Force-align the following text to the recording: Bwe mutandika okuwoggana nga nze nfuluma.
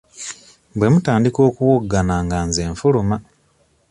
Bwe 0.77 0.87
mutandika 0.93 1.39
okuwoggana 1.49 2.15
nga 2.25 2.37
nze 2.47 2.63
nfuluma. 2.71 3.17